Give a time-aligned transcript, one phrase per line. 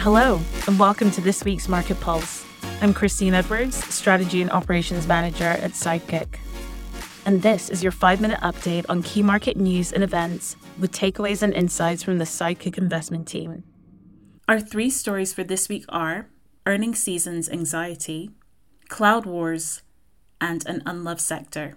[0.00, 2.42] Hello, and welcome to this week's Market Pulse.
[2.80, 6.38] I'm Christine Edwards, Strategy and Operations Manager at Sidekick.
[7.26, 11.42] And this is your five minute update on key market news and events with takeaways
[11.42, 13.62] and insights from the Sidekick investment team.
[14.48, 16.30] Our three stories for this week are
[16.64, 18.30] earning season's anxiety,
[18.88, 19.82] cloud wars,
[20.40, 21.76] and an unloved sector.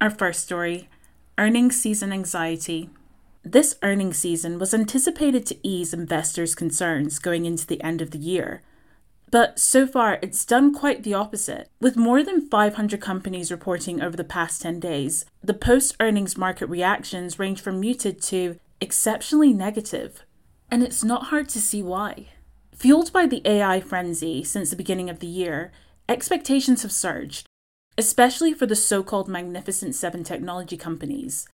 [0.00, 0.88] Our first story
[1.38, 2.90] earning season anxiety
[3.52, 8.18] this earnings season was anticipated to ease investors' concerns going into the end of the
[8.18, 8.62] year.
[9.30, 11.68] But so far, it's done quite the opposite.
[11.80, 16.66] With more than 500 companies reporting over the past 10 days, the post earnings market
[16.66, 20.24] reactions range from muted to exceptionally negative.
[20.70, 22.28] And it's not hard to see why.
[22.74, 25.72] Fueled by the AI frenzy since the beginning of the year,
[26.08, 27.46] expectations have surged,
[27.98, 31.48] especially for the so called Magnificent Seven technology companies.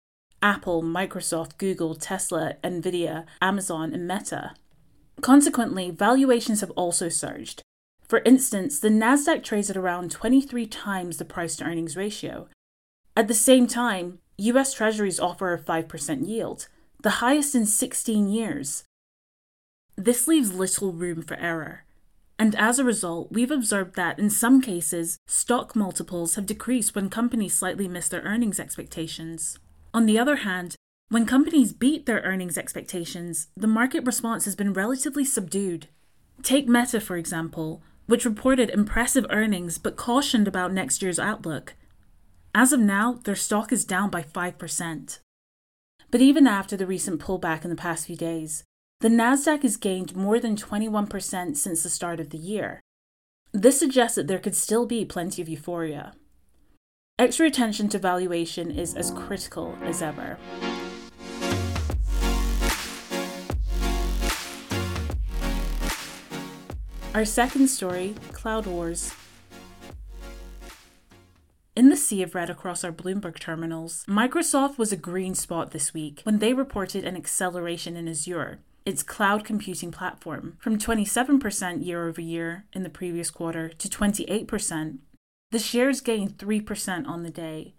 [0.43, 4.55] Apple, Microsoft, Google, Tesla, Nvidia, Amazon, and Meta.
[5.21, 7.63] Consequently, valuations have also surged.
[8.09, 12.49] For instance, the Nasdaq trades at around 23 times the price to earnings ratio.
[13.17, 16.69] At the same time, US Treasuries offer a 5% yield,
[17.03, 18.85] the highest in 16 years.
[19.97, 21.85] This leaves little room for error.
[22.39, 27.09] And as a result, we've observed that in some cases, stock multiples have decreased when
[27.09, 29.59] companies slightly miss their earnings expectations.
[29.95, 30.77] On the other hand,
[31.11, 35.89] when companies beat their earnings expectations, the market response has been relatively subdued.
[36.43, 41.75] Take Meta, for example, which reported impressive earnings but cautioned about next year's outlook.
[42.55, 45.19] As of now, their stock is down by 5%.
[46.11, 48.65] But even after the recent pullback in the past few days,
[49.01, 52.81] the Nasdaq has gained more than 21% since the start of the year.
[53.53, 56.15] This suggests that there could still be plenty of euphoria.
[57.23, 60.37] Extra attention to valuation is as critical as ever.
[67.15, 69.15] Our second story Cloud Wars.
[71.77, 75.95] In the sea of red across our Bloomberg terminals, Microsoft was a green spot this
[75.95, 82.09] week when they reported an acceleration in Azure, its cloud computing platform, from 27% year
[82.09, 84.99] over year in the previous quarter to 28%
[85.53, 87.75] the shares gained 3% on the day.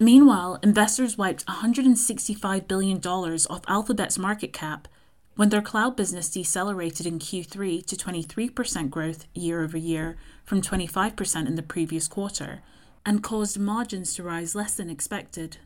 [0.00, 4.88] Meanwhile, investors wiped $165 billion off Alphabet's market cap
[5.36, 11.46] when their cloud business decelerated in Q3 to 23% growth year over year from 25%
[11.46, 12.62] in the previous quarter
[13.06, 15.58] and caused margins to rise less than expected.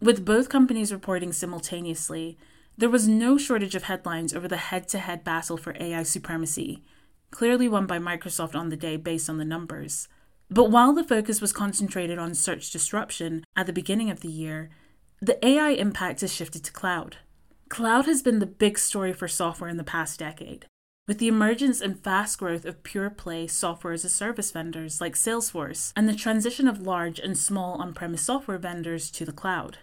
[0.00, 2.38] With both companies reporting simultaneously,
[2.78, 6.82] there was no shortage of headlines over the head to head battle for AI supremacy,
[7.30, 10.08] clearly won by Microsoft on the day based on the numbers.
[10.52, 14.68] But while the focus was concentrated on search disruption at the beginning of the year,
[15.18, 17.16] the AI impact has shifted to cloud.
[17.70, 20.66] Cloud has been the big story for software in the past decade,
[21.08, 25.14] with the emergence and fast growth of pure play software as a service vendors like
[25.14, 29.78] Salesforce and the transition of large and small on premise software vendors to the cloud.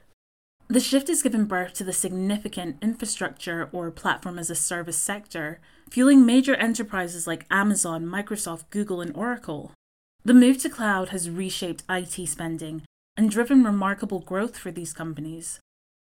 [0.68, 5.62] The shift has given birth to the significant infrastructure or platform as a service sector,
[5.90, 9.72] fueling major enterprises like Amazon, Microsoft, Google, and Oracle.
[10.30, 12.84] The move to cloud has reshaped IT spending
[13.18, 15.60] and driven remarkable growth for these companies.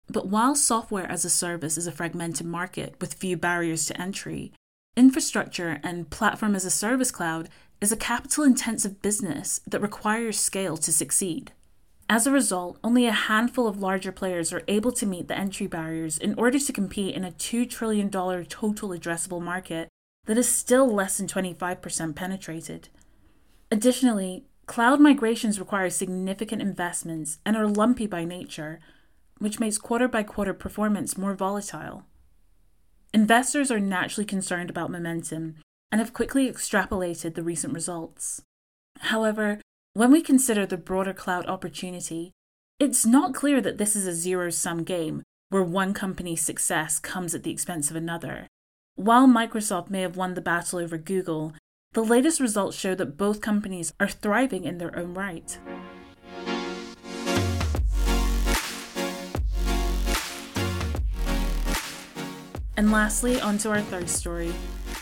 [0.07, 4.53] But while software as a service is a fragmented market with few barriers to entry,
[4.99, 7.49] infrastructure and platform as a service cloud
[7.81, 11.53] is a capital intensive business that requires scale to succeed.
[12.07, 15.67] As a result, only a handful of larger players are able to meet the entry
[15.67, 19.89] barriers in order to compete in a $2 trillion total addressable market
[20.27, 22.91] that is still less than 25% penetrated.
[23.73, 28.79] Additionally, cloud migrations require significant investments and are lumpy by nature,
[29.39, 32.05] which makes quarter by quarter performance more volatile.
[33.15, 35.55] Investors are naturally concerned about momentum
[35.91, 38.43] and have quickly extrapolated the recent results.
[38.99, 39.59] However,
[39.95, 42.31] when we consider the broader cloud opportunity,
[42.79, 47.35] it's not clear that this is a zero sum game where one company's success comes
[47.35, 48.49] at the expense of another.
[48.97, 51.55] While Microsoft may have won the battle over Google
[51.93, 55.59] the latest results show that both companies are thriving in their own right.
[62.77, 64.53] And lastly, onto our third story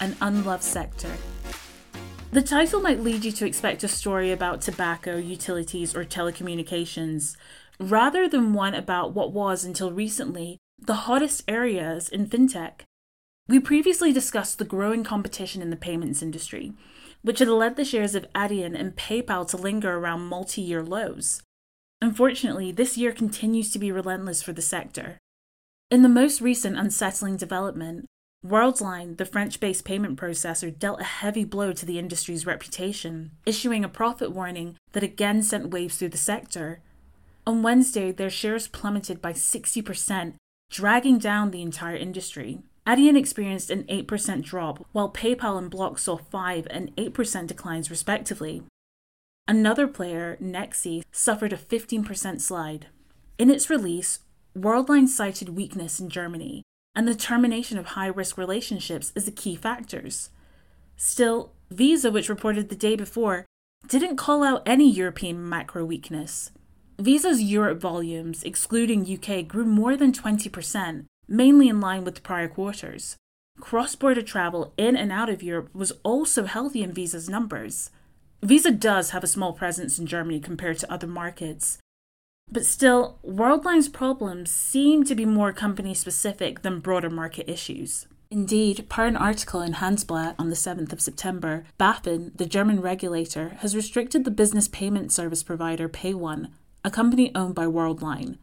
[0.01, 1.13] an unloved sector.
[2.33, 7.37] The title might lead you to expect a story about tobacco, utilities, or telecommunications,
[7.79, 12.83] rather than one about what was, until recently, the hottest areas in fintech.
[13.51, 16.73] We previously discussed the growing competition in the payments industry,
[17.23, 21.43] which had led the shares of Adyen and PayPal to linger around multi year lows.
[22.01, 25.19] Unfortunately, this year continues to be relentless for the sector.
[25.91, 28.07] In the most recent unsettling development,
[28.47, 33.83] Worldline, the French based payment processor, dealt a heavy blow to the industry's reputation, issuing
[33.83, 36.83] a profit warning that again sent waves through the sector.
[37.49, 40.35] On Wednesday, their shares plummeted by 60%,
[40.71, 42.61] dragging down the entire industry.
[42.91, 48.65] Adyen experienced an 8% drop, while PayPal and Block saw 5 and 8% declines respectively.
[49.47, 52.89] Another player, Nexi, suffered a 15% slide.
[53.39, 54.19] In its release,
[54.59, 56.65] Worldline cited weakness in Germany,
[56.97, 60.31] and the termination of high risk relationships as the key factors.
[60.97, 63.47] Still, Visa, which reported the day before,
[63.87, 66.51] didn't call out any European macro weakness.
[66.99, 73.17] Visa's Europe volumes, excluding UK, grew more than 20%, mainly in line with prior quarters.
[73.59, 77.91] Cross border travel in and out of Europe was also healthy in Visa's numbers.
[78.43, 81.79] Visa does have a small presence in Germany compared to other markets,
[82.53, 88.07] but still, Worldline's problems seem to be more company specific than broader market issues.
[88.31, 93.51] Indeed, per an article in Handelsblatt on the 7th of September, BaFin, the German regulator,
[93.59, 96.51] has restricted the business payment service provider PayOne,
[96.85, 98.39] a company owned by Worldline.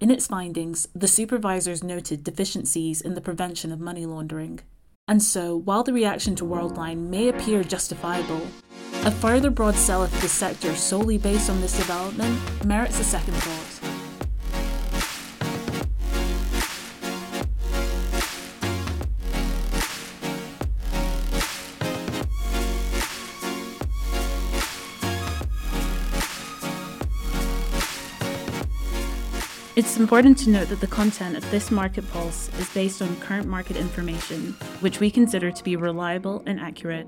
[0.00, 4.60] In its findings, the supervisors noted deficiencies in the prevention of money laundering.
[5.06, 8.46] And so, while the reaction to Worldline may appear justifiable,
[9.04, 13.34] a further broad sell of the sector solely based on this development merits a second
[13.34, 13.69] thought.
[29.80, 33.48] It's important to note that the content of this market pulse is based on current
[33.48, 37.06] market information, which we consider to be reliable and accurate.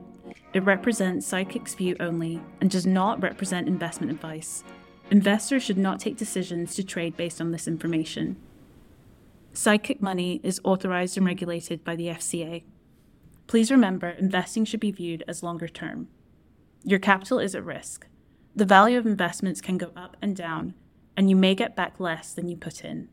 [0.54, 4.64] It represents Sidekick's view only and does not represent investment advice.
[5.10, 8.36] Investors should not take decisions to trade based on this information.
[9.52, 12.62] Psychic Money is authorized and regulated by the FCA.
[13.48, 16.08] Please remember, investing should be viewed as longer term.
[16.84, 18.06] Your capital is at risk.
[18.56, 20.72] The value of investments can go up and down,
[21.16, 23.08] and you may get back less than you put in.